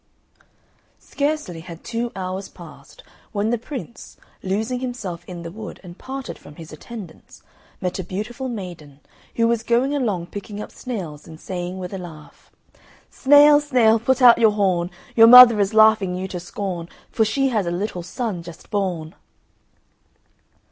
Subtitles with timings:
[0.97, 3.03] Scarcely had two hours passed
[3.33, 7.43] when the Prince, losing himself in the wood and parted from his attendants,
[7.81, 8.99] met a beautiful maiden,
[9.35, 12.51] who was going along picking up snails and saying with a laugh
[13.11, 17.49] "Snail, snail, put out your horn, Your mother is laughing you to scorn, For she
[17.49, 19.13] has a little son just born."